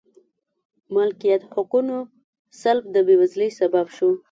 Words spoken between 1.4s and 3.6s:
حقونو سلب د بېوزلۍ